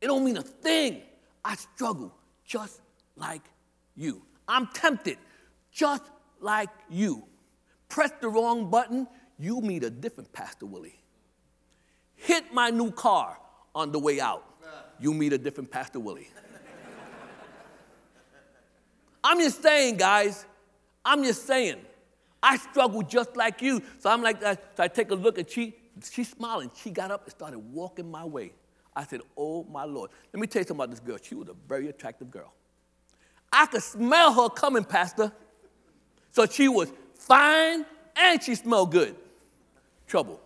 [0.00, 1.02] It don't mean a thing.
[1.44, 2.80] I struggle just
[3.16, 3.42] like
[3.96, 4.22] you.
[4.46, 5.18] I'm tempted
[5.72, 6.02] just
[6.40, 7.24] like you.
[7.88, 9.06] Press the wrong button,
[9.38, 11.00] you meet a different Pastor Willie.
[12.14, 13.38] Hit my new car
[13.74, 14.44] on the way out,
[15.00, 16.28] you meet a different Pastor Willie.
[19.24, 20.44] I'm just saying, guys,
[21.04, 21.80] I'm just saying.
[22.42, 23.82] I struggle just like you.
[23.98, 24.76] So I'm like that.
[24.76, 25.74] So I take a look and she,
[26.10, 26.70] she's smiling.
[26.82, 28.52] She got up and started walking my way.
[28.94, 30.10] I said, Oh my Lord.
[30.32, 31.18] Let me tell you something about this girl.
[31.22, 32.52] She was a very attractive girl.
[33.52, 35.32] I could smell her coming, Pastor.
[36.32, 37.84] So she was fine
[38.16, 39.14] and she smelled good.
[40.06, 40.40] Trouble.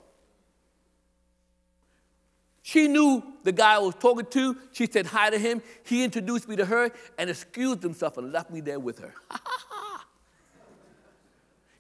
[2.63, 4.57] She knew the guy I was talking to.
[4.73, 5.63] She said hi to him.
[5.85, 9.15] He introduced me to her and excused himself and left me there with her.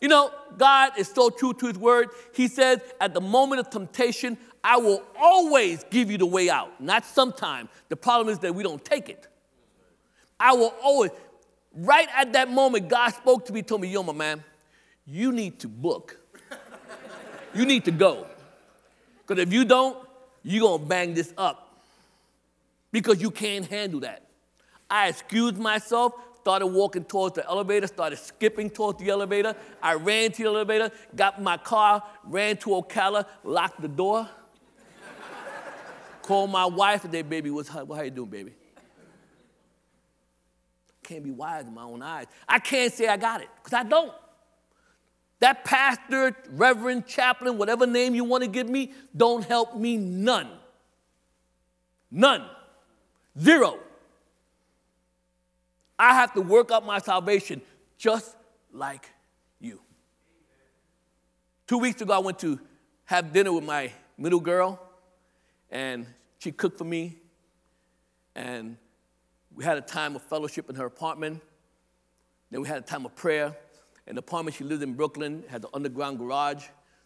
[0.00, 2.08] you know, God is so true to his word.
[2.34, 6.80] He says, at the moment of temptation, I will always give you the way out,
[6.80, 7.68] not sometime.
[7.88, 9.26] The problem is that we don't take it.
[10.38, 11.12] I will always,
[11.74, 14.44] right at that moment, God spoke to me, told me, Yo, my man,
[15.06, 16.18] you need to book.
[17.54, 18.26] you need to go.
[19.26, 19.96] Because if you don't,
[20.42, 21.82] you're going to bang this up
[22.92, 24.22] because you can't handle that.
[24.88, 26.12] I excused myself,
[26.46, 29.52] started walking towards the elevator, started skipping towards the elevator.
[29.82, 34.28] I ran to the elevator, got my car, ran to Ocala, locked the door.
[36.22, 38.52] Call my wife and say, baby, what's, how, how you doing, baby?
[41.02, 42.26] Can't be wise in my own eyes.
[42.48, 44.12] I can't say I got it, because I don't.
[45.40, 50.50] That pastor, reverend, chaplain, whatever name you want to give me, don't help me none.
[52.12, 52.44] None.
[53.36, 53.80] Zero.
[55.98, 57.62] I have to work out my salvation
[57.98, 58.36] just
[58.72, 59.10] like
[59.60, 59.80] you.
[61.66, 62.60] Two weeks ago, I went to
[63.06, 64.80] have dinner with my middle girl,
[65.70, 66.06] and
[66.38, 67.16] she cooked for me,
[68.34, 68.76] and
[69.54, 71.42] we had a time of fellowship in her apartment.
[72.50, 73.56] Then we had a time of prayer.
[74.06, 76.64] In the apartment she lived in Brooklyn, had the underground garage.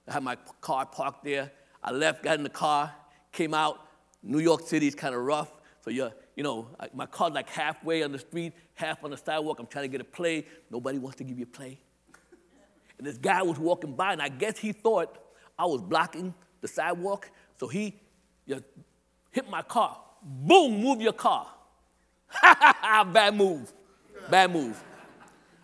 [0.09, 1.51] I had my car parked there.
[1.83, 2.93] I left, got in the car,
[3.33, 3.87] came out.
[4.23, 5.51] New York City is kind of rough,
[5.83, 9.59] so you're, you know, my car's like halfway on the street, half on the sidewalk.
[9.59, 10.47] I'm trying to get a play.
[10.71, 11.79] Nobody wants to give you a play.
[12.99, 15.19] And this guy was walking by, and I guess he thought
[15.59, 17.99] I was blocking the sidewalk, so he
[18.47, 18.63] you know,
[19.31, 19.99] hit my car.
[20.23, 21.47] Boom, move your car.
[22.43, 23.73] Bad move.
[24.29, 24.83] Bad move.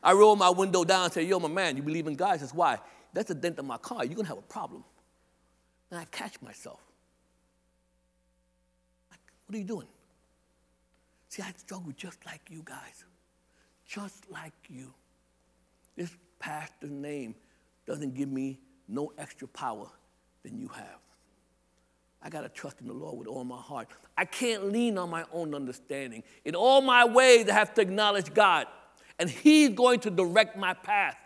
[0.03, 2.35] I roll my window down and say, Yo, my man, you believe in God?
[2.35, 2.79] He says, Why?
[3.13, 4.05] That's a dent in my car.
[4.05, 4.85] You're going to have a problem.
[5.91, 6.81] And I catch myself.
[9.11, 9.87] Like, what are you doing?
[11.37, 13.05] See, I struggle just like you guys.
[13.87, 14.95] Just like you.
[15.95, 17.35] This pastor's name
[17.87, 19.89] doesn't give me no extra power
[20.43, 20.99] than you have.
[22.23, 23.89] I got to trust in the Lord with all my heart.
[24.17, 26.23] I can't lean on my own understanding.
[26.47, 28.67] In all my ways, I have to acknowledge God,
[29.19, 31.19] and He's going to direct my path.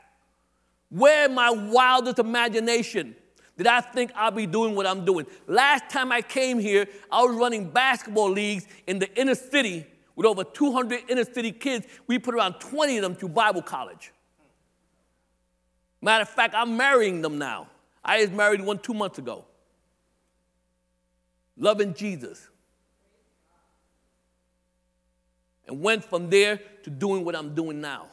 [0.88, 3.14] Where in my wildest imagination
[3.56, 5.26] did I think I'll be doing what I'm doing?
[5.46, 9.86] Last time I came here, I was running basketball leagues in the inner city
[10.20, 11.86] with over 200 inner city kids.
[12.06, 14.12] We put around 20 of them through Bible college.
[16.02, 17.68] Matter of fact, I'm marrying them now.
[18.04, 19.46] I just married one two months ago.
[21.56, 22.50] Loving Jesus.
[25.66, 28.08] And went from there to doing what I'm doing now.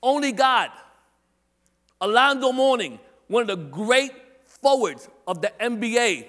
[0.00, 0.70] Only God.
[2.00, 4.12] Alonzo Mourning, one of the great
[4.44, 6.28] forwards of the NBA,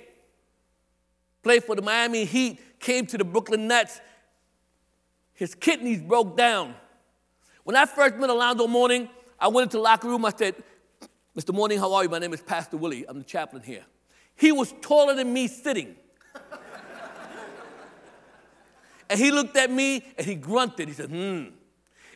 [1.43, 4.01] played for the Miami Heat, came to the Brooklyn Nets.
[5.37, 6.73] His kidneys broke down.
[7.63, 9.07] When I first met Alonzo Mourning,
[9.39, 10.25] I went into the locker room.
[10.25, 10.55] I said,
[11.37, 11.53] Mr.
[11.53, 12.09] Mourning, how are you?
[12.09, 13.05] My name is Pastor Willie.
[13.07, 13.85] I'm the chaplain here.
[14.35, 15.95] He was taller than me sitting.
[19.11, 20.87] and he looked at me and he grunted.
[20.87, 21.49] He said, hmm.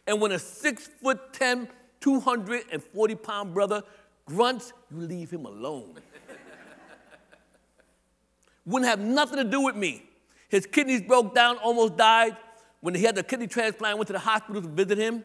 [0.08, 3.84] And when a six foot 10, 240 pound brother
[4.26, 6.00] grunts, you leave him alone.
[8.66, 10.10] Wouldn't have nothing to do with me.
[10.50, 12.36] His kidneys broke down, almost died.
[12.82, 15.24] When he had the kidney transplant, I went to the hospital to visit him.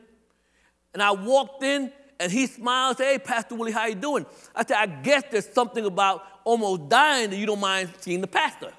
[0.93, 4.25] And I walked in and he smiled, said, Hey, Pastor Willie, how you doing?
[4.55, 8.27] I said, I guess there's something about almost dying that you don't mind seeing the
[8.27, 8.73] pastor.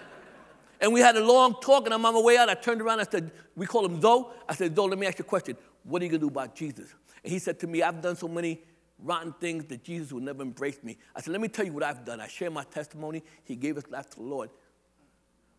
[0.80, 2.48] and we had a long talk, and I'm on my way out.
[2.48, 4.26] I turned around, I said, We call him Zoe.
[4.48, 5.56] I said, Zoe, let me ask you a question.
[5.84, 6.94] What are you gonna do about Jesus?
[7.22, 8.60] And he said to me, I've done so many
[8.98, 10.98] rotten things that Jesus will never embrace me.
[11.14, 12.20] I said, Let me tell you what I've done.
[12.20, 13.22] I share my testimony.
[13.44, 14.50] He gave his life to the Lord.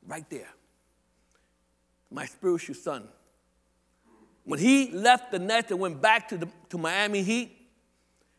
[0.05, 0.49] Right there.
[2.11, 3.07] My spiritual son.
[4.43, 7.55] When he left the Nets and went back to, the, to Miami Heat,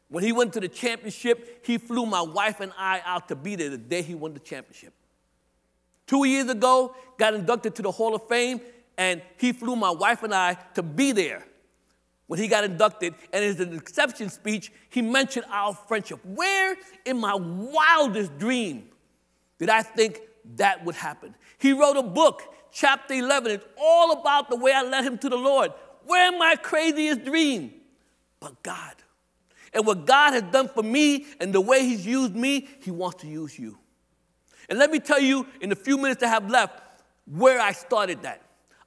[0.09, 3.55] when he went to the championship, he flew my wife and I out to be
[3.55, 4.93] there the day he won the championship.
[6.07, 8.61] Two years ago, got inducted to the Hall of Fame,
[8.99, 11.47] and he flew my wife and I to be there
[12.27, 13.15] when he got inducted.
[13.33, 16.19] And in his acceptance speech, he mentioned our friendship.
[16.25, 18.89] Where in my wildest dream
[19.59, 20.21] did I think
[20.57, 21.37] that would happen?
[21.59, 23.53] He wrote a book, chapter 11.
[23.53, 25.73] It's all about the way I led him to the Lord.
[26.05, 27.73] Where my craziest dream?
[28.41, 28.95] But God.
[29.73, 33.23] And what God has done for me and the way He's used me, He wants
[33.23, 33.79] to use you.
[34.69, 36.81] And let me tell you, in the few minutes I have left,
[37.27, 38.43] where I started that.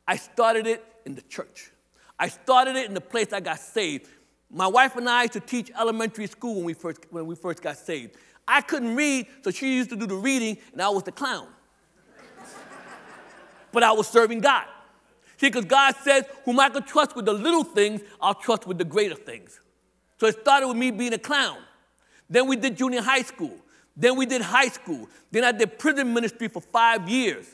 [0.07, 1.71] I started it in the church.
[2.19, 4.07] I started it in the place I got saved.
[4.49, 7.61] My wife and I used to teach elementary school when we first, when we first
[7.61, 8.15] got saved.
[8.47, 11.47] I couldn't read, so she used to do the reading, and I was the clown.
[13.73, 14.65] But I was serving God.
[15.37, 18.77] See, because God says, whom I can trust with the little things, I'll trust with
[18.77, 19.59] the greater things.
[20.17, 21.57] So it started with me being a clown.
[22.29, 23.57] Then we did junior high school.
[23.97, 25.09] Then we did high school.
[25.31, 27.45] Then I did prison ministry for five years.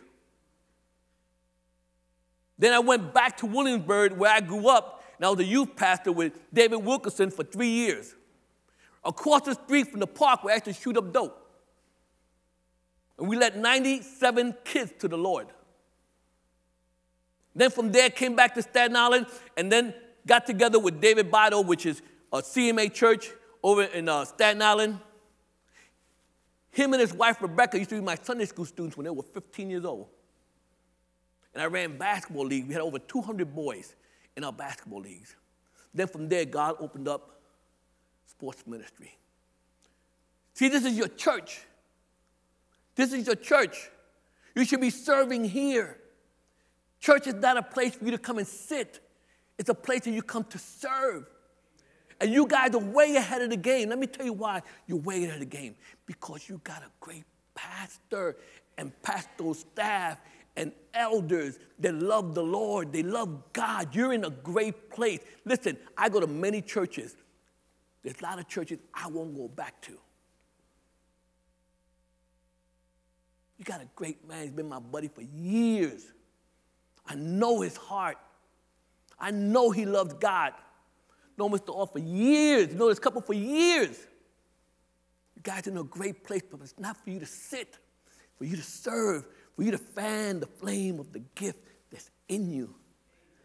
[2.57, 5.75] Then I went back to Williamsburg where I grew up, and I was a youth
[5.75, 8.15] pastor with David Wilkerson for three years.
[9.03, 11.35] Across the street from the park, we actually shoot up dope.
[13.17, 15.47] And we led 97 kids to the Lord.
[17.55, 19.25] Then from there, came back to Staten Island
[19.57, 19.93] and then
[20.25, 23.31] got together with David Botto, which is a CMA church
[23.63, 24.99] over in uh, Staten Island.
[26.71, 29.23] Him and his wife, Rebecca, used to be my Sunday school students when they were
[29.23, 30.07] 15 years old.
[31.53, 32.67] And I ran basketball league.
[32.67, 33.95] We had over 200 boys
[34.37, 35.35] in our basketball leagues.
[35.93, 37.41] Then from there, God opened up
[38.27, 39.17] sports ministry.
[40.53, 41.61] See, this is your church.
[42.95, 43.89] This is your church.
[44.55, 45.98] You should be serving here.
[46.99, 48.99] Church is not a place for you to come and sit,
[49.57, 51.25] it's a place where you come to serve.
[52.21, 53.89] And you guys are way ahead of the game.
[53.89, 55.75] Let me tell you why you're way ahead of the game.
[56.05, 57.23] Because you got a great
[57.55, 58.35] pastor
[58.77, 60.19] and pastoral staff
[60.57, 62.91] and elders that love the Lord.
[62.91, 63.95] They love God.
[63.95, 65.21] You're in a great place.
[65.45, 67.15] Listen, I go to many churches.
[68.03, 69.93] There's a lot of churches I won't go back to.
[73.57, 74.43] You got a great man.
[74.43, 76.05] He's been my buddy for years.
[77.09, 78.17] I know his heart.
[79.19, 80.53] I know he loves God.
[81.37, 81.69] Know Mr.
[81.69, 82.73] All for years.
[82.73, 83.97] Know this couple for years.
[85.35, 87.77] You guys are in a great place, but it's not for you to sit,
[88.37, 92.51] for you to serve, for you to fan the flame of the gift that's in
[92.51, 92.75] you.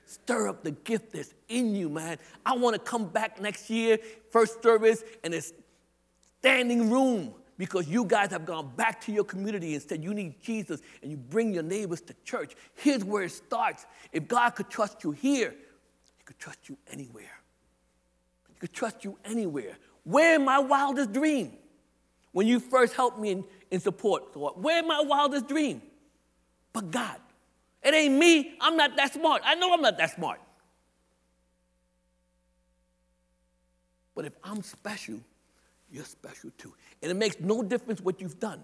[0.06, 2.18] Stir up the gift that's in you, man.
[2.44, 3.98] I want to come back next year,
[4.30, 5.52] first service, and it's
[6.40, 10.42] standing room because you guys have gone back to your community and said you need
[10.42, 12.54] Jesus and you bring your neighbors to church.
[12.74, 13.86] Here's where it starts.
[14.12, 15.54] If God could trust you here,
[16.16, 17.38] He could trust you anywhere.
[18.48, 19.76] He could trust you anywhere.
[20.04, 21.52] Where in my wildest dream?
[22.32, 25.80] When you first helped me in, in support, where in my wildest dream?
[26.72, 27.16] But God.
[27.84, 28.54] It ain't me.
[28.60, 29.42] I'm not that smart.
[29.44, 30.40] I know I'm not that smart.
[34.14, 35.20] But if I'm special,
[35.90, 36.74] you're special too.
[37.02, 38.62] And it makes no difference what you've done.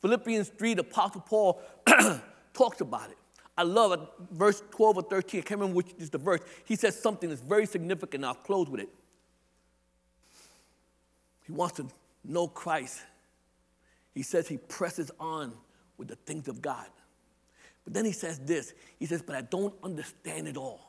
[0.00, 1.60] Philippians 3, the Apostle Paul
[2.52, 3.18] talks about it.
[3.56, 4.00] I love it.
[4.30, 6.40] Verse 12 or 13, I can't remember which is the verse.
[6.64, 8.24] He says something that's very significant.
[8.24, 8.88] I'll close with it.
[11.44, 11.88] He wants to
[12.24, 13.00] know Christ.
[14.14, 15.52] He says he presses on
[15.96, 16.86] with the things of God.
[17.84, 20.87] But then he says this He says, But I don't understand it all.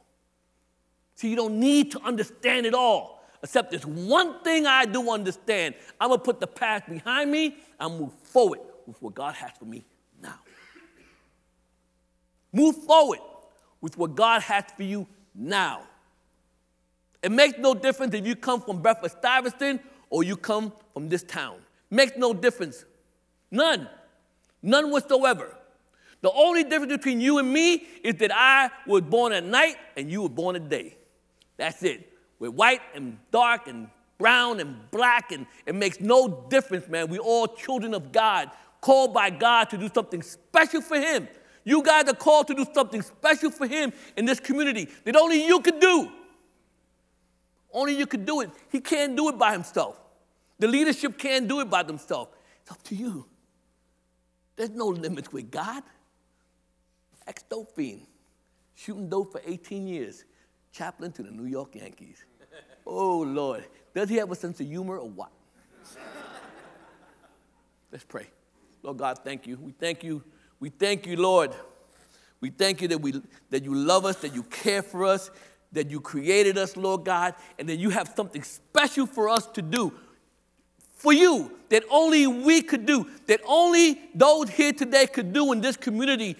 [1.19, 5.75] See, you don't need to understand it all, except there's one thing I do understand.
[5.99, 9.51] I'm going to put the past behind me and move forward with what God has
[9.59, 9.83] for me
[10.23, 10.39] now.
[12.53, 13.19] Move forward
[13.81, 15.05] with what God has for you
[15.35, 15.81] now.
[17.21, 21.23] It makes no difference if you come from Bedford Stuyvesant or you come from this
[21.23, 21.57] town.
[21.91, 22.85] Makes no difference.
[23.51, 23.89] None.
[24.61, 25.57] None whatsoever.
[26.21, 30.09] The only difference between you and me is that I was born at night and
[30.09, 30.95] you were born at day.
[31.59, 32.11] That's it.
[32.39, 37.09] We're white and dark and brown and black, and it makes no difference, man.
[37.09, 38.49] We're all children of God,
[38.79, 41.27] called by God to do something special for Him.
[41.65, 45.45] You guys are called to do something special for Him in this community that only
[45.45, 46.09] you could do.
[47.73, 48.49] Only you could do it.
[48.71, 49.99] He can't do it by himself.
[50.57, 52.31] The leadership can't do it by themselves.
[52.61, 53.25] It's up to you.
[54.55, 55.83] There's no limits with God.
[57.27, 58.07] Ex dope fiend,
[58.75, 60.25] shooting dope for 18 years,
[60.71, 62.23] chaplain to the New York Yankees.
[62.85, 63.65] Oh, Lord.
[63.93, 65.31] Does he have a sense of humor or what?
[67.91, 68.27] Let's pray.
[68.83, 69.57] Lord God, thank you.
[69.57, 70.23] We thank you.
[70.59, 71.53] We thank you, Lord.
[72.41, 75.31] We thank you that, we, that you love us, that you care for us,
[75.71, 79.61] that you created us, Lord God, and that you have something special for us to
[79.61, 79.93] do.
[80.95, 85.61] For you, that only we could do, that only those here today could do in
[85.61, 86.35] this community,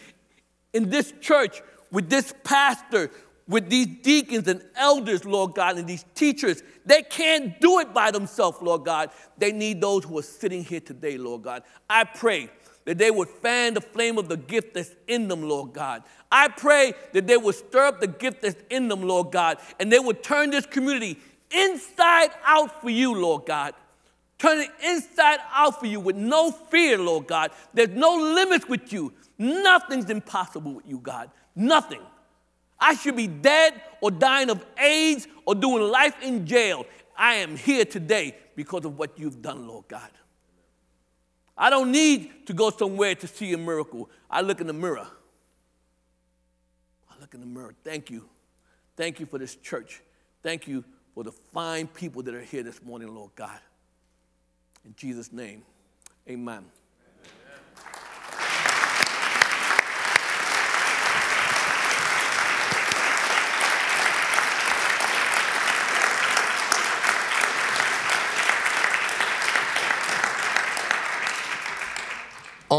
[0.74, 1.62] in this church,
[1.92, 3.10] with this pastor,
[3.50, 6.62] with these deacons and elders, Lord God, and these teachers.
[6.86, 9.10] They can't do it by themselves, Lord God.
[9.38, 11.64] They need those who are sitting here today, Lord God.
[11.90, 12.50] I pray
[12.86, 16.04] that they would fan the flame of the gift that's in them, Lord God.
[16.32, 19.92] I pray that they would stir up the gift that's in them, Lord God, and
[19.92, 21.18] they would turn this community
[21.50, 23.74] inside out for you, Lord God.
[24.38, 27.52] Turn it inside out for you with no fear, Lord God.
[27.74, 29.12] There's no limits with you.
[29.40, 31.32] Nothing's impossible with you, God.
[31.56, 32.02] Nothing.
[32.80, 36.86] I should be dead or dying of AIDS or doing life in jail.
[37.18, 40.10] I am here today because of what you've done, Lord God.
[41.58, 44.10] I don't need to go somewhere to see a miracle.
[44.30, 45.08] I look in the mirror.
[47.12, 47.76] I look in the mirror.
[47.84, 48.30] Thank you.
[48.96, 50.02] Thank you for this church.
[50.42, 53.60] Thank you for the fine people that are here this morning, Lord God.
[54.86, 55.64] In Jesus' name,
[56.30, 56.66] amen.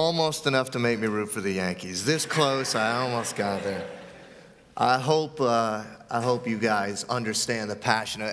[0.00, 2.06] Almost enough to make me root for the Yankees.
[2.06, 3.86] This close, I almost got there.
[4.74, 8.32] I hope, uh, I hope you guys understand the passion of,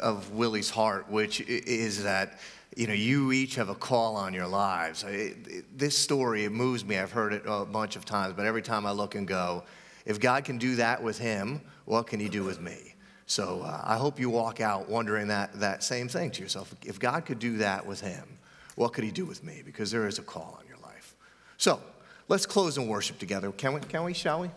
[0.00, 2.40] of Willie's heart, which is that
[2.74, 5.04] you know you each have a call on your lives.
[5.04, 6.96] It, it, this story it moves me.
[6.96, 9.64] I've heard it a bunch of times, but every time I look and go,
[10.06, 12.94] if God can do that with him, what can He do with me?
[13.26, 16.74] So uh, I hope you walk out wondering that that same thing to yourself.
[16.82, 18.38] If God could do that with him,
[18.74, 19.60] what could He do with me?
[19.62, 20.73] Because there is a call on you.
[21.64, 21.80] So
[22.28, 23.50] let's close and worship together.
[23.50, 23.80] Can we?
[23.80, 24.12] Can we?
[24.12, 24.50] Shall we?